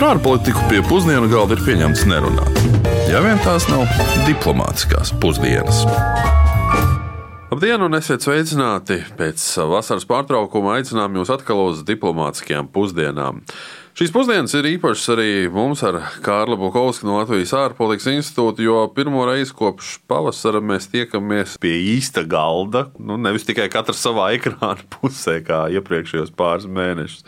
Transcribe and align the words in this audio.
Par 0.00 0.14
ārpolitiku 0.14 0.62
pie 0.70 0.78
pusdienu 0.88 1.26
galda 1.28 1.58
ir 1.58 1.60
pieņemts 1.60 2.06
nerunāt. 2.08 2.60
Ja 3.10 3.18
vien 3.20 3.36
tās 3.44 3.66
nav 3.68 3.82
diplomātiskās 4.24 5.10
pusdienas. 5.20 5.82
Labdien, 7.50 7.84
un 7.84 7.98
esiet 7.98 8.24
sveicināti! 8.24 8.96
Pēc 9.18 9.44
vasaras 9.68 10.08
pārtraukuma 10.08 10.78
aicinām 10.78 11.20
jūs 11.20 11.34
atkal 11.36 11.60
uz 11.66 11.82
diplomātiskajām 11.84 12.70
pusdienām. 12.72 13.42
Šīs 14.00 14.14
pusdienas 14.14 14.54
ir 14.56 14.64
īpašas 14.64 15.10
arī 15.12 15.32
mums 15.52 15.82
ar 15.84 15.98
Kārlu 16.24 16.56
Bukovski 16.56 17.04
no 17.04 17.18
Latvijas 17.18 17.50
ārpolitikas 17.52 18.06
institūta, 18.08 18.62
jo 18.64 18.86
pirmo 18.96 19.26
reizi 19.28 19.52
kopš 19.52 19.98
pavasara 20.08 20.62
mēs 20.64 20.86
tiekamies 20.88 21.58
pie 21.60 21.74
īsta 21.98 22.22
galda. 22.24 22.86
Nu, 22.96 23.18
nevis 23.20 23.44
tikai 23.44 23.66
katrs 23.68 24.00
savā 24.00 24.30
ekrāna 24.38 24.80
pusē, 24.94 25.34
kā 25.44 25.66
iepriekšējos 25.76 26.32
pāris 26.32 26.64
mēnešus. 26.64 27.26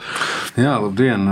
Jā, 0.56 0.79
labdien! 0.80 1.29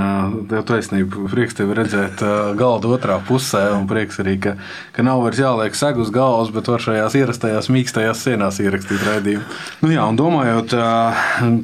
Tev 0.51 0.67
taisnība. 0.69 1.25
Prieks 1.33 1.57
tevi 1.57 1.79
redzēt 1.79 2.21
galda 2.61 2.93
otrā 2.99 3.17
pusē, 3.25 3.65
un 3.79 3.89
prieks 3.89 4.21
arī, 4.21 4.37
ka, 4.45 4.55
ka 4.93 5.07
nav 5.09 5.25
vairs 5.25 5.41
jāliek 5.41 5.81
segu 5.81 6.05
uz 6.05 6.13
galvas, 6.13 6.53
bet 6.53 6.69
var 6.69 6.85
šajās 6.85 7.17
ierastajās 7.17 7.73
mīkstajās 7.73 8.27
sienās 8.29 8.61
ierakstīt 8.61 9.09
raidījumu. 9.09 9.49
Nu, 9.87 9.97
jā, 9.97 10.05
un 10.05 10.21
domājot, 10.21 10.77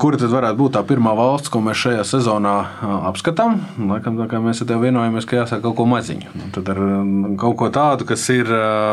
kura 0.01 0.25
tad 0.25 0.33
varētu 0.33 0.63
būt 0.65 0.79
tā 0.81 0.87
pirmā 0.89 1.13
valsts, 1.21 1.53
ko 1.53 1.61
mēs 1.69 1.85
šajā 1.85 2.09
sezonā 2.17 2.59
apskatām, 3.13 3.66
Laikam, 3.77 4.17
kā 4.31 4.39
mēs 4.43 4.63
ar 4.63 4.69
tevi 4.71 4.89
vienojamies, 4.89 5.27
ka 5.29 5.41
jāsaka 5.41 5.65
kaut 5.65 5.77
ko 5.81 5.87
maziņu. 5.91 6.31
Un 6.41 6.53
tad 6.55 6.71
ar 6.73 6.81
kaut 7.41 7.57
ko 7.61 7.69
tādu, 7.75 8.07
kas 8.09 8.25
ir 8.33 8.51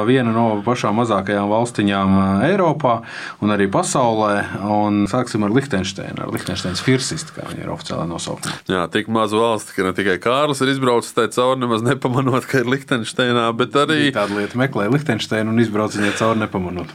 viena 0.08 0.34
no 0.36 0.46
pašām 0.66 0.98
mazākajām 1.00 1.52
valstiņām 1.52 2.18
Eiropā 2.50 2.96
un 3.44 3.54
arī 3.56 3.70
pasaulē. 3.72 4.34
Un 4.68 5.04
sāksim 5.12 5.46
ar 5.48 5.54
Liechtensteinu, 5.56 6.26
ar 6.26 6.34
Liechtensteinas 6.34 6.84
firsistu, 6.84 7.36
kā 7.38 7.48
viņi 7.52 7.66
ir 7.66 7.74
oficiāli 7.74 8.10
nosaukti. 8.10 8.52
Jā, 8.72 8.86
tik 8.92 9.12
maza 9.14 9.40
valsts, 9.40 9.76
ka 9.76 9.88
ne 9.88 9.96
tikai 9.96 10.20
Kārlis 10.24 10.64
ir 10.64 10.74
izbraucis 10.74 11.16
tajā 11.16 11.34
cauri, 11.38 11.64
nemaz 11.64 11.86
nepamanot, 11.86 12.48
ka 12.50 12.64
ir 12.64 12.72
Liechtensteinā, 12.74 13.50
bet 13.58 13.78
arī. 13.80 14.12
Tāda 14.16 14.40
lieta 14.42 14.60
meklē 14.60 14.90
Liechtensteinu 14.94 15.54
un 15.54 15.64
izbrauc 15.64 15.96
viņai 15.96 16.16
cauri 16.20 16.44
nepamanot. 16.46 16.94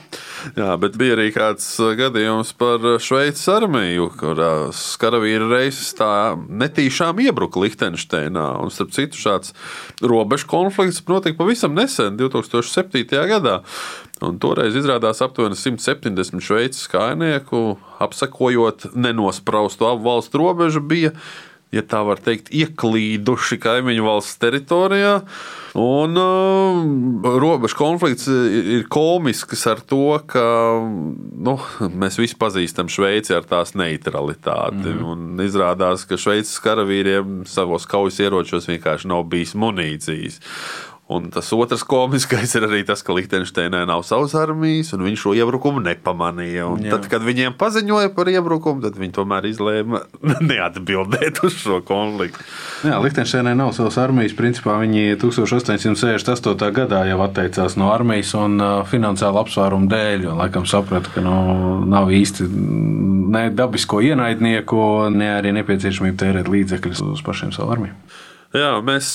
Jā, 0.56 0.75
bet 0.81 0.97
bija 1.00 1.17
arī 1.17 1.28
kāds 1.34 1.67
gadījums 1.98 2.53
par 2.58 2.83
Šveices 3.03 3.47
armiju, 3.53 4.08
kurās 4.19 4.83
karavīri 5.00 5.48
reizes 5.50 5.91
tā 5.98 6.36
netīšām 6.36 7.20
iebruka 7.25 7.62
Liechtensteinā. 7.62 8.47
Un, 8.62 8.72
starp 8.75 8.95
citu, 8.97 9.20
šāds 9.20 9.55
robežu 10.05 10.48
konflikts 10.50 11.03
notika 11.08 11.41
pavisam 11.41 11.75
nesen, 11.78 12.19
2007. 12.20 13.05
gadā. 13.33 13.58
Un 14.25 14.39
toreiz 14.42 14.75
izrādās 14.78 15.22
aptuveni 15.22 15.58
170 15.58 16.42
šveices 16.42 16.89
kājnieku, 16.91 17.78
apsakojot 18.02 18.91
nenospraustu 18.98 19.86
abu 19.86 20.08
valstu 20.08 20.42
robežu, 20.42 20.83
bija, 20.83 21.12
ja 21.74 21.84
tā 21.84 22.00
var 22.06 22.20
teikt, 22.24 22.48
ieklīduši 22.55 23.58
kaimiņu 23.61 24.05
valsts 24.06 24.41
teritorijā. 24.41 25.19
Un 25.78 26.16
uh, 26.19 27.36
robežu 27.38 27.77
konflikts 27.78 28.27
ir 28.28 28.86
komisks 28.91 29.66
ar 29.70 29.83
to, 29.86 30.16
ka 30.27 30.44
nu, 30.80 31.55
mēs 31.92 32.19
visi 32.19 32.39
pazīstam 32.41 32.89
Šveici 32.91 33.36
ar 33.36 33.46
tās 33.46 33.74
neutralitāti. 33.78 34.89
Mm 34.89 35.05
-hmm. 35.05 35.44
Izrādās, 35.44 36.06
ka 36.08 36.16
Šveices 36.16 36.58
karavīriem 36.64 37.44
savos 37.46 37.86
kaujas 37.86 38.19
ieročos 38.20 38.69
vienkārši 38.69 39.08
nav 39.12 39.28
bijis 39.28 39.55
munīcijas. 39.55 40.41
Un 41.09 41.31
tas 41.33 41.47
otrs 41.56 41.87
komiskais 41.89 42.53
ir 42.59 42.67
arī 42.67 42.83
tas, 42.84 43.01
ka 43.01 43.14
Liechtensteinē 43.17 43.78
nav 43.89 44.03
savas 44.05 44.34
armijas, 44.37 44.91
un 44.92 45.06
viņš 45.06 45.23
šo 45.23 45.31
iebrukumu 45.39 45.81
nepamanīja. 45.81 46.67
Un 46.69 46.84
tad, 46.84 47.06
kad 47.09 47.25
viņiem 47.25 47.55
paziņoja 47.56 48.11
par 48.12 48.28
iebrukumu, 48.28 48.83
tad 48.84 48.98
viņi 49.01 49.14
tomēr 49.17 49.48
izlēma 49.48 50.03
neatbildēt 50.51 51.41
uz 51.48 51.56
šo 51.62 51.81
konfliktu. 51.89 52.45
Jā, 52.84 53.01
Liechtensteinē 53.01 53.56
nav 53.56 53.73
savas 53.79 53.97
armijas. 54.03 54.36
Principā 54.36 54.77
viņi 54.83 55.17
1868. 55.25 56.69
gadā 56.77 57.01
jau 57.09 57.23
atteicās 57.25 57.79
no 57.81 57.89
armijas 57.95 58.36
un 58.36 58.61
finansiālu 58.92 59.41
apsvērumu 59.47 59.89
dēļ, 59.89 60.29
jo 60.29 60.36
laikam 60.45 60.68
saprata, 60.68 61.08
ka 61.17 61.24
nu, 61.24 61.39
nav 61.89 62.13
īsti 62.13 62.52
ne 63.33 63.48
dabisko 63.57 64.05
ienaidnieku, 64.05 64.85
ne 65.17 65.33
arī 65.39 65.57
nepieciešamība 65.57 66.20
tērēt 66.27 66.52
līdzekļus 66.52 67.07
uz 67.14 67.24
pašiem 67.24 67.57
savu 67.57 67.79
armiju. 67.79 67.97
Jā, 68.57 68.79
mēs, 68.81 69.11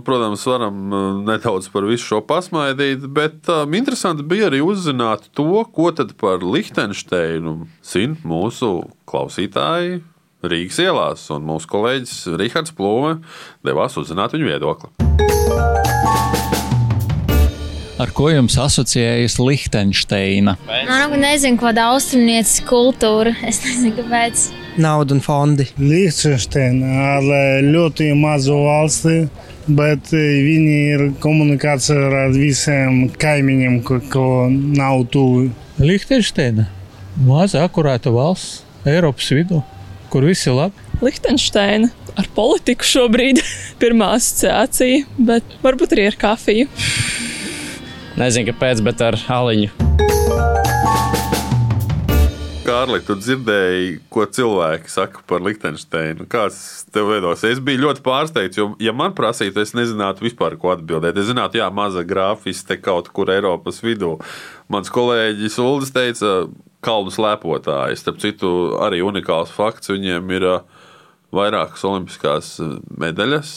protams, 0.00 0.46
varam 0.48 0.94
nedaudz 1.26 1.66
par 1.68 1.84
visu 1.84 2.06
šo 2.08 2.22
pasmaidīt, 2.24 3.02
bet 3.12 3.50
um, 3.52 3.74
interesanti 3.76 4.24
bija 4.24 4.46
arī 4.48 4.62
uzzināt 4.64 5.26
to, 5.36 5.60
ko 5.76 5.90
tad 5.92 6.14
par 6.16 6.40
Lihtensteinu 6.40 7.66
zina 7.84 8.16
mūsu 8.24 8.70
klausītāji 9.04 10.00
Rīgas 10.40 10.80
ielās. 10.80 11.26
Un 11.36 11.44
mūsu 11.50 11.68
kolēģis 11.68 12.16
Rihards 12.40 12.72
Plūme 12.78 13.18
devās 13.60 13.98
uzzināt 14.00 14.32
viņu 14.38 14.48
viedokli. 14.48 14.88
Ar 18.00 18.16
ko 18.16 18.32
jums 18.32 18.56
asociējas 18.56 19.36
Lihtensteina? 19.36 20.56
Nu, 20.88 21.20
nezinu, 21.20 21.60
kāda 21.60 21.90
austrumnieces 21.92 22.64
kultūra. 22.64 23.36
Es 23.44 23.60
nezinu, 23.68 23.98
kāpēc 24.00 24.48
naudu 24.80 25.16
un 25.16 25.22
fondi. 25.24 25.66
Liechtensteina 25.80 27.08
ar 27.16 27.32
ļoti 27.66 28.12
mazu 28.18 28.58
valsti. 28.66 29.16
Bet 29.62 30.10
viņi 30.10 30.76
ir 30.90 31.02
komunikācijā 31.22 32.08
ar 32.24 32.32
visiem 32.34 33.04
kaimiņiem, 33.14 33.76
ko 34.10 34.26
nav 34.50 35.04
tuvu. 35.14 35.52
Liechtensteina 35.78 36.66
maza, 37.26 37.62
akurāta 37.62 38.10
valsts 38.10 38.62
Eiropas 38.88 39.28
vidū, 39.30 39.60
kur 40.10 40.26
viss 40.26 40.48
ir 40.48 40.56
labi. 40.58 40.88
Liechtensteina 41.02 41.92
ar 42.18 42.26
politiku 42.34 42.86
šobrīd 42.86 43.38
pirmā 43.82 44.16
asociācija, 44.16 45.06
bet 45.30 45.56
varbūt 45.62 45.94
arī 45.94 46.10
ar 46.10 46.18
kafiju. 46.26 46.66
Nezinu, 48.18 48.50
kāpēc, 48.50 48.82
bet 48.84 49.06
ar 49.06 49.16
aliņu. 49.38 49.81
Kārli, 52.72 53.02
tu 53.04 53.12
dzirdēji, 53.20 53.98
ko 54.08 54.22
cilvēki 54.32 54.88
saka 54.88 55.20
par 55.28 55.42
Liechtensteinu. 55.44 56.24
Kāds 56.30 56.86
tev 56.88 57.10
veidos? 57.10 57.42
Es 57.44 57.58
biju 57.60 57.82
ļoti 57.82 58.00
pārsteigts, 58.06 58.56
jo, 58.56 58.70
ja 58.80 58.94
man 58.96 59.12
prasītu, 59.16 59.60
es 59.60 59.74
nezinātu 59.76 60.24
vispār, 60.24 60.56
ko 60.56 60.70
atbildēt. 60.72 61.18
Es 61.20 61.26
zinātu, 61.28 61.58
jā, 61.60 61.66
maza 61.74 62.00
grafiste 62.08 62.78
kaut 62.80 63.10
kur 63.12 63.28
Eiropas 63.34 63.82
vidū. 63.84 64.14
Mans 64.72 64.88
kolēģis 64.94 65.58
Uldis 65.60 65.92
teica, 65.92 66.30
kalnu 66.86 67.12
slēpotāji. 67.12 67.98
Starp 68.00 68.22
citu, 68.22 68.52
arī 68.80 69.02
unikāls 69.04 69.52
fakts. 69.52 69.92
Viņiem 69.92 70.32
ir 70.38 70.46
vairākas 71.36 71.84
olimpiskās 71.90 72.54
medaļas. 72.88 73.50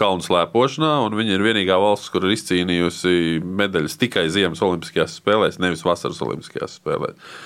Kalnu 0.00 0.24
slēpošanā, 0.24 0.94
un 1.04 1.18
viņa 1.18 1.36
ir 1.36 1.44
vienīgā 1.44 1.76
valsts, 1.82 2.08
kur 2.14 2.24
ir 2.24 2.38
izcīnījusi 2.38 3.44
medaļas 3.44 3.98
tikai 4.00 4.24
Ziemas 4.32 4.64
Olimpiskajās 4.64 5.20
spēlēs, 5.20 5.60
nevis 5.60 5.84
Vasaras 5.84 6.24
Olimpiskajās 6.24 6.80
spēlēs. 6.80 7.36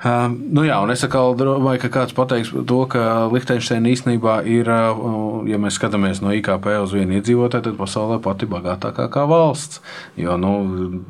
Uh, 0.00 0.30
nu 0.32 0.62
jā, 0.64 0.78
un 0.80 0.88
es 0.94 1.02
atkal 1.04 1.34
domāju, 1.36 1.82
ka 1.82 1.90
kāds 1.92 2.14
pateiks 2.16 2.54
to, 2.54 2.78
ka 2.88 3.28
Liechtensteina 3.28 3.90
īstenībā 3.92 4.38
ir, 4.48 4.68
uh, 4.72 5.42
ja 5.44 5.58
mēs 5.60 5.76
skatāmies 5.76 6.22
no 6.24 6.32
IKP 6.32 6.70
uz 6.80 6.94
vienu 6.96 7.18
iedzīvotāju, 7.18 7.66
tad 7.66 7.76
pasaulē 7.76 8.16
pati 8.24 8.48
bagātākā 8.48 9.10
kā 9.12 9.26
valsts. 9.28 9.82
Jo 10.16 10.38
nu, 10.40 10.52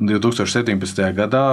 2017. 0.02 1.04
gadā 1.14 1.44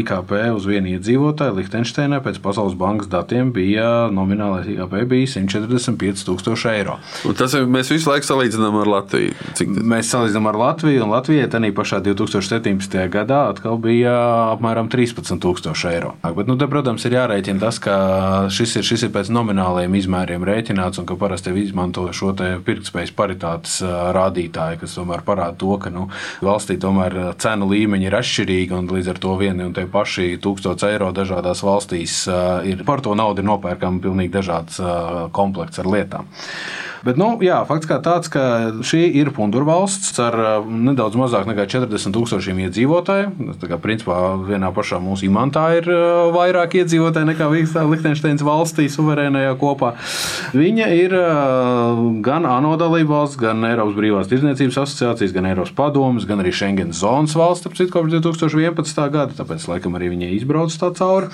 IKP 0.00 0.34
uz 0.56 0.66
vienu 0.66 0.96
iedzīvotāju 0.96 1.60
Liechtensteinā 1.60 2.18
pēc 2.24 2.40
Pasaules 2.42 2.74
bankas 2.74 3.10
datiem 3.12 3.52
bija 3.54 4.08
nominālais 4.10 4.66
IKP 4.74 5.06
bija 5.12 5.30
145 5.36 6.26
tūkstoši 6.26 6.70
eiro. 6.72 6.98
Un 7.28 7.38
tas 7.38 7.54
ir, 7.54 7.70
mēs 7.70 7.92
visu 7.94 8.10
laiku 8.10 8.26
salīdzinām 8.32 8.80
ar 8.82 8.90
Latviju. 8.96 9.36
Cik... 9.58 9.70
Mēs 9.94 10.10
salīdzinām 10.10 10.50
ar 10.50 10.58
Latviju, 10.64 11.04
un 11.06 11.14
Latvijai 11.14 11.46
tajā 11.54 11.70
pašā 11.76 12.02
2017. 12.10 12.98
gadā 13.14 13.44
atkal 13.52 13.78
bija 13.78 14.16
apmēram 14.56 14.90
13 14.90 15.38
tūkstoši 15.38 15.90
eiro. 15.94 16.16
Bet, 16.26 16.50
nu, 16.50 16.58
protams, 16.80 17.04
ir 17.04 17.12
jārēķina 17.18 17.60
tas, 17.60 17.76
ka 17.82 17.94
šis 18.52 18.78
ir, 18.80 18.86
šis 18.88 19.02
ir 19.04 19.10
pēc 19.12 19.28
nomināliem 19.34 19.92
izmēriem 19.98 20.44
rēķināts 20.48 21.02
un 21.02 21.08
ka 21.08 21.16
parasti 21.20 21.52
izmanto 21.60 22.06
šo 22.16 22.32
pirktspējas 22.64 23.12
paritātes 23.16 23.74
rādītāju, 24.16 24.80
kas 24.80 24.96
tomēr 24.96 25.20
parāda 25.26 25.58
to, 25.60 25.74
ka 25.82 25.92
nu, 25.92 26.06
valstī 26.40 26.78
tomēr 26.80 27.34
cenu 27.42 27.68
līmeņi 27.68 28.08
ir 28.08 28.16
atšķirīgi 28.16 28.76
un 28.78 28.88
līdz 28.94 29.12
ar 29.12 29.20
to 29.20 29.36
vieni 29.40 29.66
un 29.66 29.74
tie 29.76 29.84
paši 29.90 30.38
1000 30.40 30.88
eiro 30.88 31.10
dažādās 31.16 31.60
valstīs 31.66 32.22
ir 32.70 32.84
par 32.88 33.04
to 33.04 33.12
naudu 33.18 33.44
nopērkama 33.44 34.00
pilnīgi 34.00 34.38
dažāds 34.40 34.80
komplekts 35.36 35.84
ar 35.84 35.90
lietām. 35.90 36.32
Bet, 37.00 37.16
nu, 37.16 37.30
jā, 37.40 37.62
fakts 37.64 37.88
kā 37.88 37.96
tāds, 38.04 38.28
ka 38.28 38.42
šī 38.84 39.06
ir 39.22 39.30
pundurvalsts 39.32 40.18
ar 40.20 40.34
uh, 40.36 40.66
nedaudz 40.68 41.16
mazāk 41.16 41.46
nekā 41.48 41.64
40 41.72 42.12
tūkstošiem 42.12 42.58
iedzīvotāju. 42.66 43.54
Tā 43.60 43.70
kā 43.70 43.78
principā 43.80 44.18
vienā 44.44 44.68
pašā 44.76 45.00
mūsu 45.00 45.24
imantā 45.30 45.64
ir 45.78 45.88
uh, 45.88 46.28
vairāk 46.34 46.76
iedzīvotāji 46.82 47.30
nekā 47.30 47.48
Liechtensteins 47.50 48.44
valstī 48.44 48.84
suverēnajā 48.92 49.54
kopā. 49.60 49.94
Viņa 50.52 50.90
ir 50.98 51.16
uh, 51.16 52.02
gan 52.24 52.44
ANO 52.48 52.74
dalība 52.80 53.22
valsts, 53.22 53.40
gan 53.40 53.64
Eiropas 53.64 53.96
brīvās 53.96 54.28
tirdzniecības 54.28 54.82
asociācijas, 54.84 55.32
gan 55.36 55.48
Eiropas 55.48 55.72
padomas, 55.80 56.28
gan 56.28 56.44
arī 56.44 56.52
Schengen 56.52 56.92
zonas 56.96 57.32
valsts, 57.38 57.64
ap 57.64 57.80
citu 57.80 57.96
kopš 57.96 58.18
2011. 58.18 59.02
gada, 59.16 59.38
tāpēc 59.40 59.64
laikam 59.72 59.96
arī 59.96 60.12
viņai 60.12 60.30
izbrauc 60.36 60.76
tā 60.76 60.92
cauri. 61.00 61.32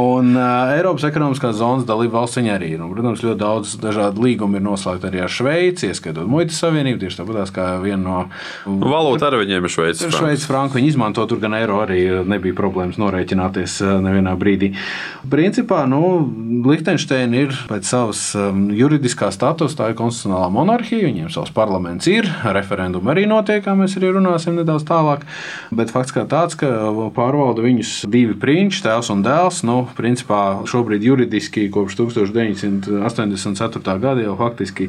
Un 0.00 0.32
Eiropas 0.40 1.04
ekonomiskās 1.10 1.60
zonas 1.60 1.84
dalība 1.88 2.22
valsts 2.22 2.40
viņa 2.40 2.56
arī 2.56 2.72
ir. 2.78 2.80
Un, 2.80 2.92
protams, 2.96 3.20
ļoti 3.24 3.40
daudz 3.44 3.76
dažādu 3.84 4.24
līgumu 4.24 4.58
ir 4.58 4.64
noslēgts 4.64 4.93
noslēgta 4.94 5.10
arī 5.10 5.22
ar 5.24 5.32
Šveici, 5.32 5.88
ieskaitot 5.90 6.28
muitas 6.28 6.58
savienību, 6.62 6.98
tieši 7.02 7.18
tāpat 7.20 7.52
kā 7.54 7.66
viena 7.82 8.02
no. 8.02 8.18
Valūta 8.64 9.28
arī 9.28 9.44
viņiem 9.44 9.64
ir 9.66 9.72
Šveices 9.72 10.02
franka. 10.04 10.18
Šveicis 10.18 10.46
franku 10.48 10.78
viņi 10.78 10.88
izmanto, 10.92 11.24
tur 11.26 11.40
gan 11.42 11.54
eiro 11.54 11.80
arī 11.82 12.24
nebija 12.24 12.54
problēmas 12.56 12.98
norēķināties 13.00 13.80
eh, 13.82 13.94
nevienā 14.04 14.34
brīdī. 14.38 14.72
Principā, 15.30 15.84
nu, 15.90 16.02
Liechtensteina 16.64 17.44
ir 17.44 17.54
pēc 17.68 17.88
savas 17.88 18.20
um, 18.38 18.68
juridiskā 18.74 19.30
statusa, 19.34 19.76
tā 19.80 19.90
ir 19.90 19.98
konstitucionālā 19.98 20.48
monarhija, 20.54 21.08
viņiem 21.08 21.30
savs 21.32 21.52
parlaments 21.54 22.08
ir, 22.10 22.28
referendumi 22.44 23.12
arī 23.12 23.26
notiek, 23.30 23.64
kā 23.64 23.74
mēs 23.78 23.96
arī 23.98 24.14
runāsim 24.16 24.56
nedaudz 24.58 24.86
tālāk. 24.88 25.24
Bet 25.74 25.92
fakts 25.94 26.14
kā 26.14 26.24
tāds, 26.30 26.56
ka 26.58 26.68
pārvalda 27.16 27.64
viņus 27.64 28.04
divi 28.10 28.36
prinči, 28.38 28.82
tēvs 28.84 29.10
un 29.14 29.24
dēls, 29.26 29.62
nu, 29.66 29.84
principā 29.98 30.64
šobrīd 30.70 31.04
juridiski 31.04 31.66
kopš 31.74 31.98
1984. 32.00 33.98
gada 34.04 34.24
jau 34.24 34.36
faktiski 34.38 34.83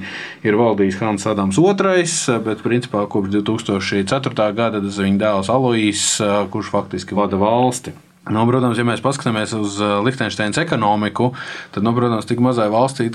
ir 0.45 0.57
valdījis 0.59 0.99
Hans 1.01 1.27
Adams 1.29 1.59
II, 1.61 2.39
bet 2.45 2.63
principā 2.65 3.05
kopš 3.11 3.35
2004. 3.37 4.49
gada 4.57 4.81
tas 4.83 4.99
viņa 5.01 5.21
dēls 5.21 5.53
Aloīs, 5.53 6.07
kurš 6.53 6.73
faktiski 6.73 7.17
vada 7.17 7.39
valsti. 7.41 7.95
Nu, 8.25 8.41
protams, 8.49 8.79
ja 8.79 8.83
mēs 8.87 9.03
paskatāmies 9.05 9.51
uz 9.53 9.75
Liechtensteinas 9.77 10.57
ekonomiku, 10.57 11.27
tad, 11.75 11.85
nu, 11.85 11.91
protams, 11.93 12.25
tik 12.25 12.39
mazai 12.41 12.71
valstī 12.73 13.11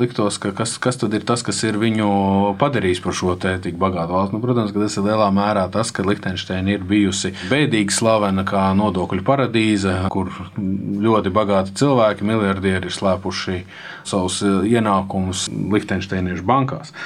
liktos, 0.00 0.38
ka 0.40 0.54
kas, 0.56 0.78
kas 0.80 0.96
tad 0.96 1.12
ir 1.12 1.26
tas, 1.28 1.44
kas 1.44 1.60
ir 1.68 1.76
viņu 1.76 2.56
padarījis 2.56 3.02
par 3.04 3.12
šo 3.12 3.36
te 3.36 3.52
tik 3.60 3.76
bagātu 3.76 4.16
valsti. 4.16 4.36
Nu, 4.36 4.40
protams, 4.40 4.72
tas 4.72 4.96
ir 4.96 5.04
lielā 5.04 5.28
mērā 5.36 5.66
tas, 5.68 5.92
ka 5.92 6.06
Liechtensteina 6.06 6.72
ir 6.72 6.88
bijusi 6.88 7.34
bēdīgi 7.50 7.92
slavena 7.92 8.46
kā 8.48 8.70
nodokļu 8.78 9.26
paradīze, 9.26 9.98
kur 10.08 10.32
ļoti 10.56 11.34
bagāti 11.34 11.76
cilvēki, 11.82 12.24
miljardieri 12.32 12.88
ir 12.88 12.96
slēpuši 12.96 13.60
savus 14.08 14.40
ienākumus 14.48 15.50
Liechtensteiniešu 15.52 16.48
bankās. 16.48 16.96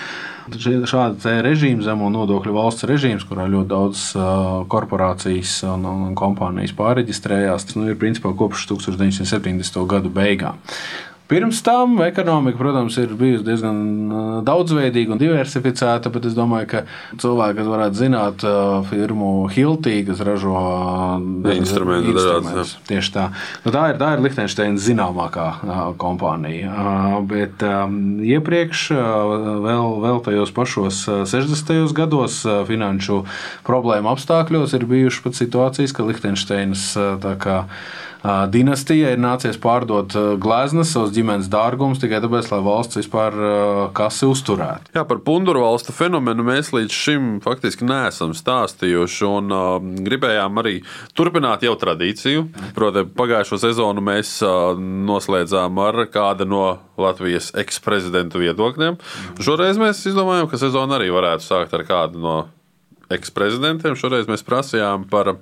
Šāda 0.50 1.36
režīma, 1.44 1.84
zemo 1.86 2.08
nodokļu 2.10 2.54
valsts 2.56 2.86
režīms, 2.88 3.26
kurā 3.28 3.46
ļoti 3.50 3.70
daudz 3.70 4.02
korporācijas 4.72 5.60
un, 5.70 5.86
un 5.86 6.16
kompānijas 6.18 6.74
pārreģistrējās, 6.78 7.68
tas 7.68 7.78
nu, 7.78 7.86
ir 7.92 8.00
principā 8.00 8.34
kopš 8.34 8.66
1970. 8.72 9.78
gadu 9.90 10.10
beigām. 10.10 10.58
Pirms 11.32 11.62
tam 11.64 11.96
ekonomika, 12.04 12.58
protams, 12.60 12.98
ir 13.00 13.14
bijusi 13.16 13.46
diezgan 13.46 13.78
daudzveidīga 14.44 15.14
un 15.14 15.20
diversificēta, 15.20 16.10
bet 16.12 16.26
es 16.28 16.34
domāju, 16.36 16.68
ka 16.68 16.82
cilvēki, 17.22 17.56
kas 17.56 17.70
varētu 17.72 17.96
zināt 17.96 18.44
firmu 18.90 19.30
Hiltī, 19.54 20.02
kas 20.04 20.20
ražo 20.28 20.52
instrumentus, 21.54 22.12
instrumentus 22.12 22.74
tieši 22.90 23.14
tā. 23.14 23.24
Nu, 23.64 23.72
tā 23.72 23.86
ir, 23.94 24.00
tā 24.02 24.10
ir 24.12 24.24
Liechtensteinas 24.26 24.84
zināmākā 24.84 25.48
kompānija. 26.02 26.76
Bet 27.32 27.64
iepriekš, 27.64 28.84
vēl, 29.64 29.98
vēl 30.04 30.22
tajos 30.28 30.52
pašos 30.52 31.02
60. 31.32 31.96
gados, 31.96 32.42
finanšu 32.68 33.22
problēmu 33.64 34.12
apstākļos, 34.12 34.76
ir 34.76 34.88
bijušas 34.92 35.24
pat 35.24 35.40
situācijas, 35.40 35.96
ka 35.96 36.10
Liechtensteinas 36.12 36.90
tā 37.24 37.36
kā 37.40 37.62
dinastijai 38.52 39.14
ir 39.16 39.22
nācies 39.22 39.58
pārdot 39.62 40.14
gleznas, 40.42 40.92
savus 40.94 41.12
ģimenes 41.14 41.50
dārgumus 41.52 42.02
tikai 42.02 42.20
tāpēc, 42.22 42.50
lai 42.52 42.60
valsts 42.64 43.00
vispār 43.00 43.36
kasi 43.96 44.28
uzturētu. 44.30 44.92
Jā, 44.96 45.04
par 45.08 45.22
punduru 45.26 45.64
valstu 45.64 45.94
fenomenu 45.96 46.44
mēs 46.46 46.72
līdz 46.74 46.94
šim 47.02 47.28
faktiski 47.44 47.86
neesam 47.88 48.34
stāstījuši 48.36 49.26
un 49.28 49.52
uh, 49.54 49.74
gribējām 50.06 50.62
arī 50.62 50.78
turpināt 51.18 51.66
jau 51.66 51.74
tradīciju. 51.78 52.46
Proti, 52.76 53.04
pagājušo 53.18 53.60
sezonu 53.62 54.04
mēs 54.04 54.34
uh, 54.46 54.72
noslēdzām 54.78 55.82
ar 55.82 56.04
kādu 56.12 56.48
no 56.48 56.64
Latvijas 57.00 57.52
eksprezidentu 57.58 58.42
viedokļiem. 58.42 58.98
Šoreiz 59.42 59.80
mēs 59.80 60.04
izdomājām, 60.10 60.50
ka 60.50 60.60
sezona 60.60 60.98
arī 60.98 61.12
varētu 61.14 61.48
sākt 61.48 61.74
ar 61.76 61.86
kādu 61.88 62.22
no 62.22 62.36
eksprezidentiem. 63.12 63.96
Šoreiz 63.98 64.30
mēs 64.30 64.44
prasījām 64.46 65.08
par 65.10 65.34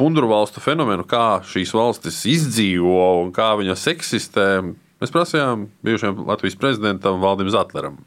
punduru 0.00 0.30
valstu 0.30 0.62
fenomenu, 0.64 1.06
kā 1.08 1.40
šīs 1.48 1.74
valstis 1.76 2.22
izdzīvo 2.30 3.24
un 3.24 3.34
kā 3.36 3.52
viņas 3.60 3.88
eksistē. 3.94 4.46
Mēs 5.00 5.14
prasījām 5.14 5.68
bijušajam 5.86 6.26
Latvijas 6.28 6.60
prezidentam 6.60 7.22
Valdim 7.24 7.50
Zatleram. 7.52 8.02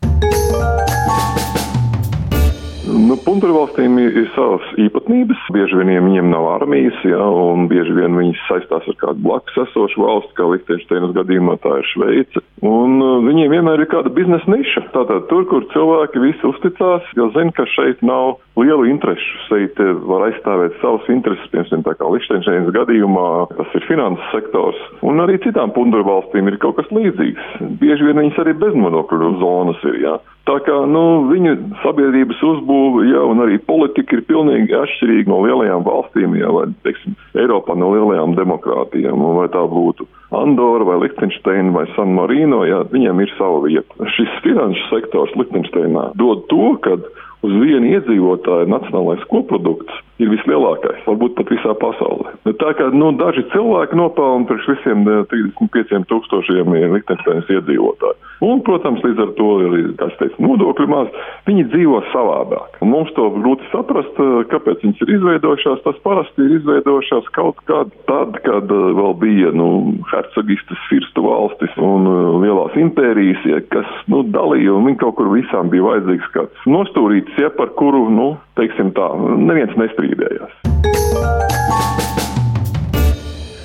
Nu, 2.84 3.16
Puntuļu 3.26 3.54
valstīm 3.56 3.96
ir, 4.02 4.12
ir 4.22 4.28
savas 4.36 4.66
īpatnības. 4.78 5.40
Bieži 5.56 5.80
vien 5.80 5.90
viņiem 6.06 6.28
nav 6.30 6.46
armijas, 6.52 6.98
ja, 7.08 7.24
un 7.24 7.66
bieži 7.72 7.96
vien 7.96 8.14
viņas 8.20 8.42
saistās 8.50 8.86
ar 8.92 8.98
kādu 9.00 9.24
blakus 9.26 9.58
esošu 9.64 10.04
valsti, 10.04 10.36
kā 10.38 10.48
Liechtensteinas 10.52 11.16
gadījumā 11.16 11.56
tā 11.64 11.80
ir 11.80 11.90
Šveice. 11.90 12.44
Un 12.62 13.00
uh, 13.02 13.16
viņiem 13.26 13.56
vienmēr 13.56 13.84
ir 13.84 13.90
kāda 13.92 14.12
biznesa 14.14 14.52
niša. 14.52 14.86
Tātad 14.94 15.26
tur, 15.32 15.48
kur 15.50 15.66
cilvēki 15.74 16.22
visi 16.24 16.48
uzticās, 16.48 17.08
jo 17.18 17.32
zina, 17.34 17.56
ka 17.58 17.66
šeit 17.74 18.04
nav 18.06 18.38
lielu 18.60 18.86
interešu. 18.92 19.40
Šeit 19.48 19.80
var 20.08 20.28
aizstāvēt 20.28 20.78
savas 20.82 21.08
intereses, 21.12 21.50
piemēram, 21.54 21.86
tā 21.86 21.96
kā 21.98 22.10
Liechtensteinas 22.14 22.74
gadījumā, 22.76 23.30
tas 23.58 23.78
ir 23.78 23.88
finanses 23.90 24.30
sektors. 24.34 24.80
Un 25.06 25.24
arī 25.24 25.40
citām 25.44 25.74
puntuļu 25.76 26.06
valstīm 26.08 26.52
ir 26.52 26.60
kaut 26.62 26.78
kas 26.80 26.92
līdzīgs. 26.94 27.58
Bieži 27.82 28.10
vien 28.10 28.22
viņas 28.22 28.40
arī 28.44 28.56
beznodokļu 28.62 29.34
zonas 29.42 29.82
ir. 29.90 30.00
Ja. 30.04 30.20
Tā 30.44 30.58
kā 30.66 30.76
nu, 30.92 31.24
viņu 31.30 31.54
sabiedrības 31.86 32.42
uzbūve 32.44 33.06
ja, 33.08 33.22
un 33.32 33.40
arī 33.46 33.62
politika 33.64 34.18
ir 34.18 34.26
pilnīgi 34.28 34.76
atšķirīga 34.76 35.32
no 35.32 35.40
lielajām 35.46 35.86
valstīm, 35.88 36.36
ja, 36.36 36.52
vai 36.52 36.66
teiksim, 36.84 37.16
Eiropā 37.40 37.78
no 37.80 37.94
lielajām 37.94 38.36
demokrātijām. 38.36 39.24
Vai 39.38 39.48
tā 39.54 39.64
būtu 39.72 40.06
Andora 40.36 40.84
vai 40.90 41.00
Liechtensteina 41.06 41.72
vai 41.72 41.86
San 41.96 42.12
Marino, 42.18 42.64
ja, 42.68 42.82
viņiem 42.92 43.24
ir 43.24 43.32
sava 43.38 43.64
vieta. 43.64 44.10
Šis 44.18 44.36
finanšu 44.44 44.90
sektors 44.92 45.32
Liechtensteinā 45.40 46.10
dod 46.20 46.44
to, 46.52 46.74
ka 46.84 47.00
uz 47.44 47.54
vienu 47.60 47.94
iedzīvotāju 47.98 48.72
nacionālais 48.72 49.24
koprodukts 49.32 50.02
ir 50.22 50.30
vislielākais, 50.32 51.02
varbūt 51.08 51.36
pat 51.38 51.52
visā 51.52 51.74
pasaulē. 51.82 52.36
Bet 52.48 52.60
tā 52.62 52.74
kā 52.78 52.90
nu, 52.94 53.12
daži 53.20 53.44
cilvēki 53.54 53.98
nopelna 53.98 54.48
priekš 54.50 54.70
visiem 54.76 55.08
35 55.32 56.06
tūkstošiem 56.12 56.76
Liechtensteinas 56.94 57.50
iedzīvotāju. 57.52 58.20
Un, 58.44 58.60
protams, 58.66 59.00
līdz 59.06 59.22
ar 59.24 59.32
to 59.38 59.50
ir, 59.64 59.76
kā 60.00 60.10
es 60.12 60.18
teicu, 60.20 60.42
nodokļu 60.44 60.88
maz. 60.92 61.12
Viņi 61.48 61.64
dzīvo 61.72 62.02
savādāk. 62.12 62.80
Un 62.84 62.92
mums 62.92 63.12
to 63.16 63.30
grūti 63.38 63.68
saprast, 63.72 64.18
kāpēc 64.52 64.84
viņas 64.84 65.04
ir 65.06 65.14
izveidojušās. 65.16 65.84
Tas 65.86 66.02
parasti 66.04 66.44
ir 66.44 66.58
izveidojušās 66.58 67.30
kaut 67.38 67.62
kad 67.70 67.94
tad, 68.10 68.36
kad 68.44 68.68
vēl 68.68 69.16
bija 69.22 69.54
nu, 69.56 69.70
hercogistas, 70.12 70.82
firstu 70.90 71.24
valstis 71.24 71.78
un 71.80 72.10
lielās 72.44 72.76
impērijas, 72.80 73.48
ja, 73.48 73.62
kas 73.72 73.88
nu, 74.12 74.26
dalīja, 74.36 74.76
un 74.76 74.90
viņi 74.90 75.00
kaut 75.06 75.16
kur 75.22 75.32
visām 75.32 75.72
bija 75.72 75.88
vajadzīgs 75.88 76.34
kāds 76.36 76.68
nostūrītis, 76.68 77.33
ja, 77.42 77.50
par 77.58 77.74
kuru, 77.80 78.06
nu, 78.14 78.34
teiksim 78.60 78.94
tā, 78.98 79.10
neviens 79.40 79.74
nestrīdējās. 79.80 81.13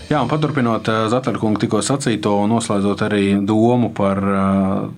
Jā, 0.08 0.22
un 0.24 0.28
paturpinot 0.30 0.86
Zatarkungu 1.12 1.60
tikko 1.60 1.82
sacīto 1.84 2.30
un 2.40 2.48
noslēdzot 2.54 3.02
arī 3.04 3.24
domu 3.44 3.90
par 3.92 4.16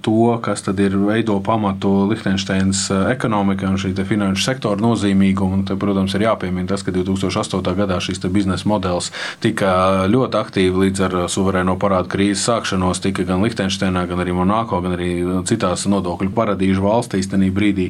to, 0.07 0.37
kas 0.39 0.63
tad 0.63 0.79
ir 0.79 0.93
veido 0.95 1.35
pamatu 1.43 2.05
Liechtensteinas 2.07 2.85
ekonomikai 3.11 3.67
un 3.67 3.81
šī 3.83 3.91
finanšu 4.07 4.45
sektora 4.45 4.79
nozīmīgumu. 4.79 5.57
Un 5.59 5.65
te, 5.67 5.75
protams, 5.75 6.15
ir 6.15 6.29
jāpiemina 6.29 6.71
tas, 6.71 6.85
ka 6.87 6.95
2008. 6.95 7.73
gadā 7.81 7.97
šis 7.99 8.23
biznesa 8.31 8.69
modelis 8.71 9.09
tika 9.43 9.73
ļoti 10.07 10.39
aktīvi 10.39 10.85
līdz 10.85 11.03
ar 11.09 11.17
suverēno 11.35 11.75
parādu 11.83 12.13
krīzes 12.15 12.47
sākšanos, 12.47 13.03
tika 13.03 13.27
gan 13.27 13.43
Liechtensteinā, 13.43 14.07
gan 14.07 14.23
arī 14.23 14.37
Monako, 14.39 14.79
gan 14.87 14.95
arī 14.95 15.11
citās 15.51 15.89
nodokļu 15.91 16.31
paradīžu 16.39 16.87
valstīs. 16.87 17.27
Tajā 17.35 17.51
brīdī 17.59 17.89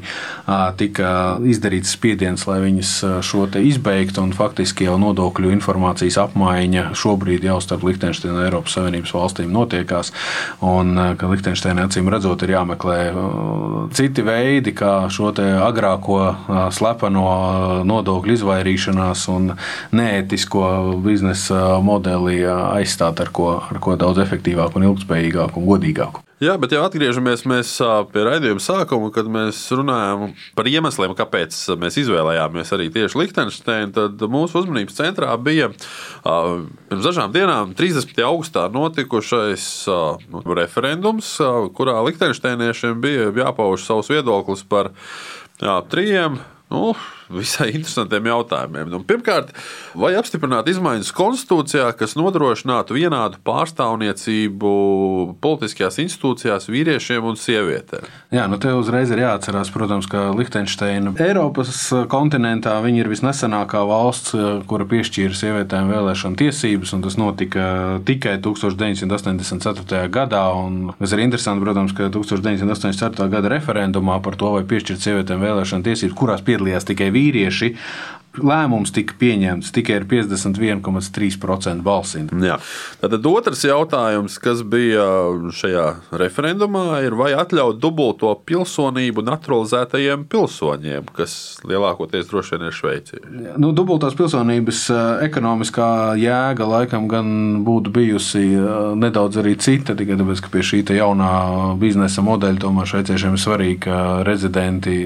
tika 0.80 1.12
izdarīts 1.44 1.92
spiediens, 1.98 2.48
lai 2.48 2.62
viņas 2.64 2.96
šo 3.28 3.44
izbeigtu, 3.60 4.24
un 4.24 4.32
faktiski 4.32 4.88
jau 4.88 4.96
nodokļu 5.04 5.52
informācijas 5.58 6.16
apmaiņa 6.24 6.88
šobrīd 7.10 7.44
jau 7.46 7.58
starp 7.62 7.84
Liechtensteinu 7.88 8.36
un 8.36 8.44
Eiropas 8.44 8.76
Savienības 8.78 9.14
valstīm 9.16 9.52
notiekās. 9.54 10.12
Un 10.66 10.94
ka 11.18 11.30
Liechtensteinai 11.30 11.88
acīm 11.88 12.10
redzot, 12.12 12.42
ir 12.46 12.54
jāmeklē 12.54 12.98
citi 13.96 14.24
veidi, 14.26 14.74
kā 14.76 15.10
šo 15.12 15.30
agrāko 15.30 16.20
slepeno 16.74 17.26
nodokļu 17.86 18.38
izvairīšanās 18.38 19.26
un 19.32 19.52
neētisko 19.96 20.64
biznesa 21.04 21.78
modeli 21.84 22.42
aizstāt 22.46 23.22
ar 23.22 23.30
ko, 23.34 23.52
ar 23.70 23.82
ko 23.82 23.96
daudz 24.00 24.22
efektīvāku, 24.26 24.80
un 24.80 24.90
ilgspējīgāku 24.90 25.62
un 25.62 25.70
godīgāku. 25.70 26.29
Jā, 26.40 26.54
bet 26.56 26.72
jau 26.72 26.80
atgriežamies 26.86 27.42
pie 27.44 28.22
raidījuma 28.24 28.62
sākuma, 28.64 29.10
kad 29.12 29.26
mēs 29.28 29.58
runājām 29.76 30.30
par 30.56 30.70
iemesliem, 30.70 31.12
kāpēc 31.18 31.52
mēs 31.76 31.98
izvēlējāmies 32.00 32.72
arī 32.72 32.86
tieši 32.94 33.20
Liechtensteinu. 33.20 33.92
Tad 33.92 34.24
mūsu 34.32 34.62
uzmanības 34.62 34.96
centrā 34.96 35.34
bija 35.36 35.68
pirms 36.24 37.04
dažām 37.04 37.34
dienām, 37.36 37.74
30. 37.76 38.16
augustā, 38.24 38.64
notikušais 38.72 39.68
nu, 40.32 40.40
referendums, 40.56 41.34
kurā 41.76 41.98
Liechtensteiniešiem 42.08 43.04
bija 43.04 43.28
jāpauž 43.42 43.84
savs 43.84 44.08
viedoklis 44.08 44.64
par 44.64 44.94
jā, 45.60 45.76
trījiem. 45.92 46.40
Nu, 46.72 46.94
visai 47.34 47.70
interesantiem 47.74 48.28
jautājumiem. 48.30 48.90
Nu, 48.92 49.02
pirmkārt, 49.06 49.52
vai 49.98 50.12
apstiprināt 50.18 50.68
izmaiņas 50.70 51.12
konstitūcijā, 51.16 51.90
kas 51.98 52.16
nodrošinātu 52.18 52.96
vienādu 52.98 53.40
pārstāvniecību 53.46 54.72
politiskajās 55.42 56.00
institūcijās 56.04 56.68
vīriešiem 56.70 57.26
un 57.30 57.38
sievietēm? 57.40 58.08
Jā, 58.34 58.46
nu 58.50 58.58
te 58.62 58.72
uzreiz 58.76 59.12
ir 59.14 59.22
jāatcerās, 59.24 59.72
protams, 59.74 60.08
ka 60.10 60.28
Liechtensteina 60.36 61.14
Eiropas 61.20 61.88
kontinentā 62.10 62.76
ir 62.90 63.08
visnesenākā 63.10 63.82
valsts, 63.86 64.34
kura 64.70 64.86
piešķīra 64.90 65.36
sievietēm 65.36 65.90
vēlēšanu 65.92 66.38
tiesības, 66.40 66.94
un 66.96 67.04
tas 67.04 67.16
notika 67.20 67.64
tikai 68.06 68.36
1984. 68.42 70.02
gadā. 70.12 70.42
Tas 70.98 71.14
ir 71.14 71.22
interesanti, 71.24 71.64
protams, 71.64 71.94
ka 71.96 72.10
1984. 72.12 73.28
gada 73.32 73.52
referendumā 73.52 74.18
par 74.24 74.38
to, 74.40 74.52
vai 74.56 74.64
piešķirt 74.68 75.04
sievietēm 75.04 75.42
vēlēšanu 75.44 75.86
tiesības, 75.86 76.16
kurās 76.18 76.44
piedalījās 76.46 76.88
tikai 76.88 77.10
vīrieši, 77.20 77.74
lēmums 78.38 78.92
tika 78.94 79.16
pieņemts 79.18 79.72
tikai 79.74 79.98
ar 80.00 80.06
51,3% 80.10 81.82
balsīm. 81.84 82.28
Tad 83.00 83.26
otrs 83.26 83.64
jautājums, 83.66 84.36
kas 84.42 84.62
bija 84.62 85.04
šajā 85.56 85.86
referendumā, 86.20 87.00
ir 87.06 87.16
vai 87.18 87.32
atļaut 87.38 87.80
dubulto 87.82 88.30
pilsonību 88.46 89.24
naturalizētajiem 89.26 90.26
pilsoņiem, 90.30 91.10
kas 91.16 91.34
lielākoties 91.66 92.28
droši 92.30 92.56
vien 92.56 92.68
ir 92.68 92.76
Šveicī. 92.76 93.22
Nu, 93.60 93.72
dubultās 93.76 94.14
pilsonības 94.18 94.84
ekonomiskā 95.26 95.90
jēga 96.20 96.68
laikam 96.70 97.08
gan 97.10 97.32
būtu 97.66 97.92
bijusi 97.94 98.44
nedaudz 99.00 99.40
arī 99.42 99.56
cita, 99.60 99.96
tikai 99.98 100.18
tāpēc, 100.20 100.44
ka 100.44 100.54
pie 100.54 100.64
šī 100.66 100.82
jaunā 101.00 101.32
biznesa 101.80 102.22
modeļa 102.24 102.62
tomēr 102.62 102.88
šveiciešiem 102.88 103.36
ir 103.36 103.42
svarīgi, 103.42 103.80
ka 103.84 103.98
rezidenti, 104.26 105.02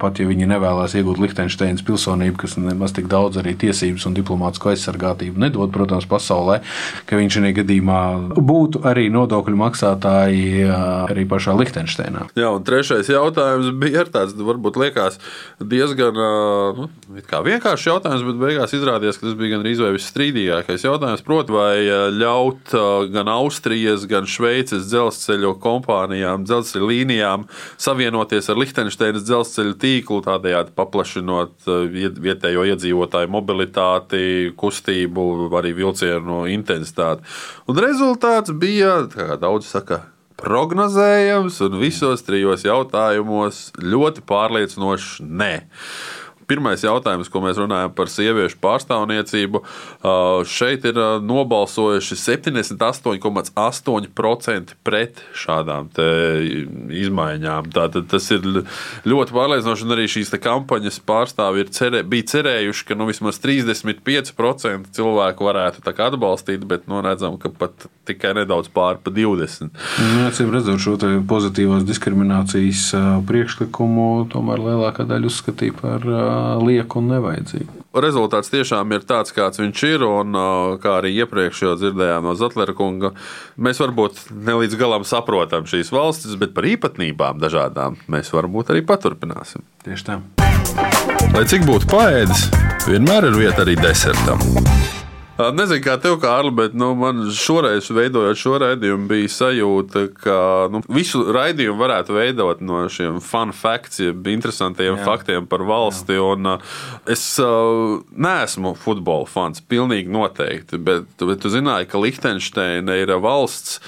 pat 0.00 0.20
ja 0.20 0.26
viņi 0.28 0.48
nevēlas 0.50 0.96
iegūt 0.98 1.20
Liechtensteinas 1.22 1.84
pilsonību, 1.86 2.40
kas 2.42 2.56
nemaz 2.70 2.94
tik 2.96 3.08
daudz 3.12 3.40
arī 3.42 3.54
tiesības 3.58 4.06
un 4.08 4.16
diplomātsko 4.16 4.72
aizsargātību 4.72 5.42
nedod, 5.42 5.72
protams, 5.74 6.06
pasaulē, 6.10 6.60
ka 7.08 7.18
viņš 7.18 7.38
šajā 7.38 7.52
gadījumā 7.60 8.00
būtu 8.36 8.82
arī 8.88 9.08
nodokļu 9.12 9.58
maksātāji 9.60 10.66
arī 10.68 11.24
pašā 11.30 11.54
Liechtensteinā. 11.58 12.28
Jā, 12.38 12.50
un 12.54 12.64
trešais 12.66 13.10
jautājums 13.12 13.72
bija 13.80 14.04
tāds, 14.08 14.34
varbūt 14.36 14.78
liekas 14.80 15.18
diezgan 15.60 16.16
nu, 16.78 16.88
vienkāršs 17.12 17.88
jautājums, 17.88 18.24
bet 18.26 18.40
beigās 18.40 18.74
izrādījās, 18.76 19.18
ka 19.20 19.28
tas 19.28 19.38
bija 19.38 19.56
gan 19.56 19.64
arī 19.64 19.74
visstrīdīgākais 19.96 20.86
jautājums. 20.86 21.24
Proti, 21.26 21.54
vai 21.54 21.76
ļaut 22.16 22.74
gan 23.12 23.30
Austrijas, 23.32 24.06
gan 24.10 24.28
Šveices 24.30 24.88
dzelzceļu 24.90 25.54
kompānijām, 25.62 26.46
dzelzceļa 26.48 26.90
līnijām 26.92 27.46
savienoties 27.80 28.50
ar 28.52 28.60
Liechtensteinas 28.60 29.26
dzelzceļa 29.26 29.76
tīklu, 29.82 30.22
tādējādi 30.26 30.74
paplašinot 30.78 31.68
vietējo 32.52 32.66
iedzīvotāju 32.68 33.30
mobilitāti, 33.32 34.52
kustību, 34.56 35.50
arī 35.56 35.72
vilcienu 35.74 36.46
intensitāti. 36.52 37.24
Un 37.68 37.76
rezultāts 37.80 38.52
bija, 38.52 39.08
kā 39.08 39.38
daudz 39.40 39.66
saka, 39.66 40.02
prognozējams, 40.36 41.60
un 41.62 41.78
visos 41.80 42.22
trijos 42.26 42.64
jautājumos 42.64 43.72
ļoti 43.78 44.24
pārliecinošs 44.26 45.22
nē. 45.22 45.62
Pirmais 46.52 46.84
jautājums, 46.84 47.32
ko 47.32 47.40
mēs 47.40 47.56
runājam 47.56 47.88
par 47.96 48.12
sieviešu 48.12 48.60
pārstāvniecību, 48.60 49.64
šeit 50.52 50.84
ir 50.90 50.98
nobalsojuši 51.24 52.12
78,8% 52.20 54.76
pret 54.84 55.24
šādām 55.32 55.88
izmaiņām. 56.92 57.72
Tātad 57.72 58.04
tas 58.12 58.28
ir 58.36 58.44
ļoti 59.08 59.32
pārliecinoši, 59.32 59.84
un 59.86 59.94
arī 59.96 60.04
šīs 60.12 60.28
kampaņas 60.42 60.98
pārstāvji 61.08 61.70
cerē, 61.72 62.02
bija 62.08 62.24
cerējuši, 62.34 62.86
ka 62.90 62.94
nu, 63.00 63.04
vismaz 63.08 63.40
35% 63.40 64.92
cilvēku 64.92 65.40
varētu 65.48 65.78
atbalstīt, 65.92 66.64
bet 66.68 66.84
nu, 66.90 67.00
redzam, 67.04 67.38
ka 67.40 67.48
pat 67.48 67.72
tikai 68.08 68.32
nedaudz 68.42 68.68
pāri 68.74 68.98
pa 69.00 69.10
20%. 69.14 69.70
Nu, 69.72 70.26
acīm 70.28 70.52
redzot, 70.52 70.80
šo 70.82 70.96
pozitīvās 71.28 71.84
diskriminācijas 71.88 72.82
priekšlikumu 73.28 74.06
tomēr 74.32 74.58
lielākā 74.68 75.02
daļa 75.08 75.26
uzskatīja 75.30 75.74
par 75.78 76.00
lieku 76.62 77.00
un 77.00 77.10
nevajadzīgu. 77.12 77.82
Rezultāts 78.02 78.48
tiešām 78.52 78.94
ir 78.96 79.04
tāds, 79.08 79.34
kāds 79.36 79.60
viņš 79.60 79.82
ir. 79.90 80.04
Un, 80.06 80.38
kā 80.82 80.96
arī 81.00 81.12
iepriekš 81.22 81.64
jau 81.66 81.74
dzirdējām 81.80 82.24
no 82.28 82.32
Zetlera 82.38 82.74
kunga, 82.76 83.12
mēs 83.60 83.82
varbūt 83.82 84.24
ne 84.32 84.56
līdz 84.62 84.78
galam 84.80 85.04
saprotam 85.08 85.68
šīs 85.68 85.92
valstis, 85.92 86.38
bet 86.40 86.56
par 86.56 86.68
īpatnībām 86.70 87.42
dažādām 87.42 88.00
mēs 88.12 88.32
varbūt 88.32 88.72
arī 88.72 88.84
paturpināsim. 88.88 89.66
Tieši 89.84 90.08
tā. 90.08 90.18
Lai 91.32 91.44
cik 91.48 91.68
būtu 91.68 91.88
paēdis, 91.92 92.48
vienmēr 92.88 93.28
ir 93.28 93.38
vieta 93.44 93.66
arī 93.66 93.76
desertam. 93.80 94.40
Nezinu, 95.50 95.82
kā 95.82 95.96
tev, 96.02 96.18
Kārli, 96.22 96.52
bet 96.54 96.76
nu, 96.78 96.92
man 96.98 97.24
šoreiz, 97.34 97.88
veidojot 97.94 98.38
šo 98.38 98.58
raidījumu, 98.62 99.08
bija 99.10 99.30
sajūta, 99.32 100.04
ka 100.22 100.36
nu, 100.72 100.82
visu 100.92 101.24
raidījumu 101.34 101.80
varētu 101.80 102.16
veidot 102.16 102.62
no 102.64 102.84
šiem 102.92 103.18
fun 103.24 103.54
facts, 103.56 104.00
jeb 104.04 104.28
interesantiem 104.30 104.94
Jā. 104.94 105.02
faktiem 105.06 105.48
par 105.50 105.64
valsti. 105.66 106.20
Un, 106.22 106.54
es 107.10 107.24
uh, 107.42 107.98
neesmu 108.12 108.74
futbola 108.78 109.28
fans, 109.30 109.64
pilnīgi 109.64 110.12
noteikti, 110.12 110.78
bet, 110.78 111.10
bet 111.18 111.42
tu 111.42 111.52
zināji, 111.52 111.90
ka 111.90 112.02
Liechtensteina 112.02 113.00
ir 113.00 113.14
valsts 113.22 113.80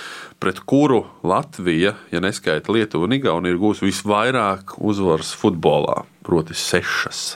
pret 0.42 0.58
kuru 0.68 1.04
Latvija, 1.25 1.94
ja 2.12 2.20
neskaita 2.20 2.73
Lietuvu 2.75 3.06
un 3.08 3.16
Igauniju, 3.16 3.54
ir 3.54 3.62
gūs 3.62 3.84
visvairāk 3.84 4.76
uzvaras 4.82 5.32
futbolā, 5.38 6.02
proti, 6.26 6.56
sešas. 6.58 7.26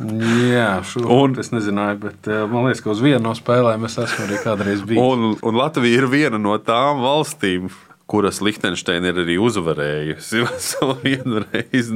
Jā, 0.00 0.80
un, 1.12 1.34
es 1.40 1.50
nezināju, 1.52 1.98
bet 2.06 2.28
eh, 2.30 2.44
man 2.48 2.64
liekas, 2.64 2.80
ka 2.80 2.92
uz 2.94 3.02
vienu 3.04 3.20
no 3.26 3.34
spēlēm 3.36 3.84
es 3.84 3.98
esmu 4.00 4.24
arī 4.24 4.38
kādreiz 4.40 4.80
bijis. 4.88 5.02
Un, 5.02 5.34
un 5.36 5.58
Latvija 5.60 6.00
ir 6.00 6.06
viena 6.08 6.40
no 6.40 6.56
tām 6.64 7.02
valstīm, 7.04 7.68
kuras 8.10 8.40
Liechtensteina 8.42 9.12
ir 9.12 9.22
arī 9.22 9.36
uzvarējusi. 9.38 10.42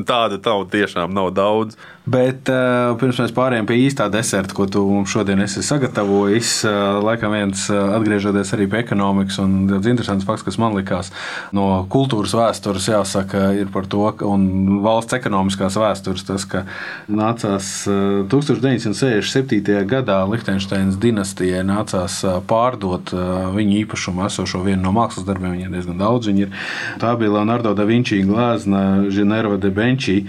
Tāda 0.10 0.38
tauta 0.38 0.76
tiešām 0.76 1.14
nav 1.14 1.32
daudz. 1.34 1.78
Bet 2.04 2.50
uh, 2.52 2.92
pirms 3.00 3.16
mēs 3.22 3.32
pārējām 3.32 3.64
pie 3.64 3.78
īstā 3.86 4.10
deserta, 4.12 4.52
ko 4.52 4.66
tu 4.68 4.82
mums 4.84 5.08
šodien 5.08 5.40
esi 5.40 5.62
sagatavojis, 5.64 6.50
uh, 6.68 6.98
laikam 7.00 7.32
viens 7.32 7.62
uh, 7.72 7.94
atgriežoties 7.96 8.52
arī 8.52 8.66
pie 8.68 8.82
ekonomikas, 8.82 9.38
un 9.40 9.54
tāds 9.70 9.88
interesants 9.88 10.26
fakts, 10.28 10.44
kas 10.44 10.58
man 10.60 10.76
likās 10.76 11.08
no 11.56 11.86
kultūras 11.88 12.34
vēstures, 12.36 12.90
jāsaka, 12.92 13.46
ir 13.56 13.72
par 13.72 13.88
to, 13.88 14.04
un 14.28 14.82
valsts 14.84 15.16
ekonomiskās 15.16 15.78
vēstures, 15.80 16.26
tas, 16.28 16.44
ka 16.44 16.66
nācās 17.08 17.72
uh, 17.88 18.20
1967. 18.28 19.64
gadā 19.88 20.20
Liechtensteinas 20.28 21.00
dinastijai 21.00 21.64
nācās 21.64 22.20
pārdot 22.50 23.14
viņu 23.56 23.80
īpašumu 23.80 24.26
esošo 24.28 24.60
vienu 24.66 24.84
no 24.84 24.92
mākslas 24.92 25.24
darbiem, 25.24 25.56
viņiem 25.56 25.78
diezgan 25.78 26.03
daudz 26.04 26.30
viņi 26.30 26.46
ir. 26.46 26.54
Tā 27.02 27.16
bija 27.18 27.34
Leonardo 27.38 27.74
da 27.74 27.88
Vinci 27.88 28.20
glāzna 28.28 28.84
Ženēva 29.10 29.58
de 29.60 29.72
Benči, 29.74 30.20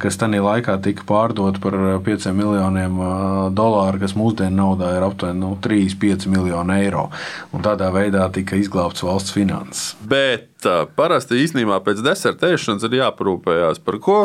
kas 0.00 0.16
tajā 0.20 0.40
laikā 0.44 0.78
tika 0.84 1.04
pārdota 1.04 1.34
pārdot 1.34 1.60
par 1.62 1.74
5 2.04 2.32
miljoniem 2.34 2.98
dolāru, 3.54 4.00
kas 4.02 4.14
mūsdienu 4.16 4.56
naudā 4.56 4.94
ir 4.96 5.06
aptuveni 5.06 5.40
nu, 5.40 5.54
3-5 5.62 6.28
miljoni 6.30 6.78
eiro. 6.84 7.08
Un 7.52 7.64
tādā 7.64 7.90
veidā 7.94 8.26
tika 8.32 8.56
izglābts 8.56 9.04
valsts 9.04 9.34
finanses. 9.34 9.94
Bet 10.00 10.66
parasti 10.96 11.42
īstenībā 11.42 11.80
pēc 11.84 12.02
desertēšanas 12.04 12.86
ir 12.88 13.00
jāparūpējās 13.00 13.82
par 13.84 14.00
ko? 14.02 14.20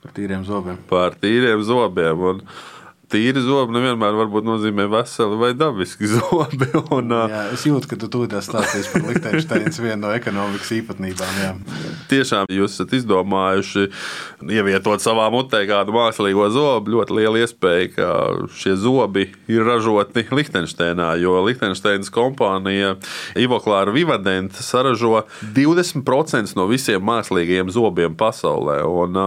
Par 0.00 0.14
tīriem 0.16 0.44
zobiem. 0.48 0.78
Par 0.88 1.16
tīriem 1.20 1.62
zobiem. 1.66 2.22
Un 2.32 2.44
tīri 3.10 3.42
zobi 3.44 3.74
nevienmēr 3.74 4.16
nozīmē 4.46 4.86
veseli 4.90 5.38
vai 5.40 5.50
dabiski 5.58 6.08
zobi. 6.10 6.68
Un, 6.96 7.12
jā, 7.12 7.42
es 7.54 7.64
jūtu, 7.66 7.90
ka 7.90 7.98
tu 8.00 8.08
tūlīt 8.12 8.36
stāstīsi 8.44 8.92
par 8.92 9.06
Liechtensteinas 9.08 9.80
vienu 9.82 10.04
no 10.04 10.12
ekonomikas 10.16 10.70
īpatnībām. 10.78 11.40
Jā. 11.42 11.52
Tiešām 12.10 12.50
jūs 12.54 12.76
esat 12.76 12.94
izdomājuši 13.00 13.86
ievietot 14.56 15.02
savā 15.02 15.28
mutē 15.32 15.62
kādu 15.68 15.94
mākslīgo 15.96 16.48
zobu. 16.54 16.94
Ļoti 16.96 17.18
liela 17.18 17.42
iespēja, 17.44 17.90
ka 17.96 18.10
šie 18.60 18.76
zobi 18.80 19.28
ir 19.50 19.66
ražoti 19.66 20.26
Liechtensteinā, 20.30 21.12
jo 21.22 21.36
Liechtensteinas 21.46 22.12
kompānija 22.14 22.96
Ivoklāra 23.38 23.94
Vivadenta 23.94 24.64
saražo 24.64 25.24
20% 25.54 26.56
no 26.58 26.66
visiem 26.70 27.02
mākslīgajiem 27.06 27.72
zobiem 27.74 28.16
pasaulē. 28.18 28.80
Un, 28.86 29.22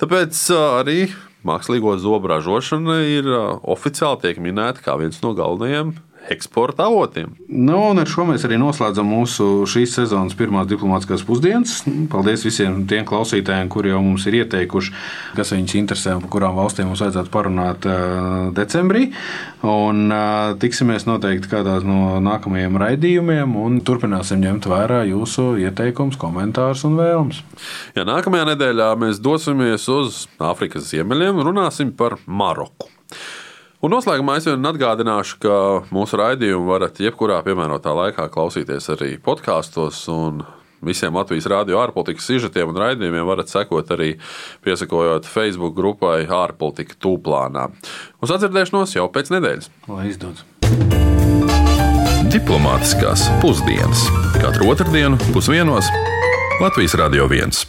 tāpēc 0.00 0.42
arī 0.56 1.00
mākslīgo 1.44 1.96
zobu 2.00 2.30
ražošana 2.32 3.00
ir 3.10 3.28
oficiāli 3.62 4.22
tiek 4.24 4.40
minēta 4.42 4.84
kā 4.84 4.96
viens 5.00 5.20
no 5.24 5.34
galvenajiem 5.36 5.96
eksporta 6.32 6.86
avotiem. 6.86 7.32
Nu, 7.48 7.78
un 7.90 8.00
ar 8.02 8.10
šo 8.10 8.26
mēs 8.28 8.44
arī 8.46 8.58
noslēdzam 8.60 9.08
mūsu 9.10 9.46
šīs 9.70 9.94
sezonas 9.98 10.36
pirmās 10.38 10.68
diplomātiskās 10.70 11.24
pusdienas. 11.26 11.78
Paldies 12.12 12.44
visiem 12.46 12.82
tiem 12.90 13.06
klausītājiem, 13.08 13.70
kuri 13.72 13.92
jau 13.92 14.02
mums 14.04 14.26
ir 14.28 14.40
ieteikuši, 14.40 14.94
kas 15.38 15.52
viņus 15.54 15.76
interesē 15.80 16.16
un 16.16 16.24
par 16.24 16.32
kurām 16.34 16.56
valstīm 16.58 16.90
mums 16.90 17.02
vajadzētu 17.04 17.32
parunāt 17.34 17.88
uh, 17.90 18.48
decembrī. 18.56 19.08
Un 19.66 20.06
uh, 20.10 20.56
tiksimies 20.62 21.08
noteikti 21.08 21.50
kādā 21.52 21.78
no 21.86 22.18
nākamajiem 22.24 22.80
raidījumiem 22.82 23.56
un 23.60 23.80
turpināsim 23.86 24.42
ņemt 24.42 24.68
vērā 24.70 25.04
jūsu 25.10 25.54
ieteikumus, 25.62 26.18
komentārus 26.20 26.84
un 26.88 26.98
vēlmes. 27.00 27.42
Ja 27.96 28.06
nākamajā 28.08 28.50
nedēļā 28.52 28.92
mēs 29.00 29.22
dosimies 29.22 29.88
uz 29.92 30.24
Āfrikas 30.42 30.90
ziemeļiem, 30.92 31.40
runāsim 31.46 31.94
par 31.96 32.18
Maroku. 32.26 32.90
Un 33.84 33.92
noslēgumā 33.92 34.38
es 34.40 34.46
vien 34.48 34.64
atgādināšu, 34.70 35.36
ka 35.42 35.56
mūsu 35.92 36.16
raidījumu 36.16 36.64
varat 36.70 37.00
jebkurā 37.02 37.42
piemērotā 37.44 37.92
laikā 37.92 38.28
klausīties 38.32 38.88
arī 38.96 39.16
podkāstos. 39.22 40.06
Visiem 40.86 41.16
Latvijas 41.16 41.48
rādio 41.50 41.78
ārpolitikas 41.80 42.28
sižetiem 42.28 42.70
un 42.72 42.80
raidījumiem 42.80 43.24
varat 43.28 43.52
sekot 43.52 43.88
arī 43.96 44.14
piesakojot 44.64 45.28
Facebook 45.28 45.76
grupai 45.76 46.24
ārpolitika 46.24 46.98
tūplānā. 47.00 47.68
Uz 48.24 48.32
atdzirdēšanos 48.36 48.96
jau 48.96 49.08
pēc 49.12 49.32
nedēļas. 49.36 49.70
Lai 49.92 50.10
izdodas! 50.12 50.44
Diplomātiskās 52.32 53.28
pusdienas 53.40 54.08
katru 54.40 54.72
otrdienu 54.72 55.20
pusdienos 55.32 55.88
Latvijas 56.60 56.96
Radio 57.00 57.28
1. 57.28 57.64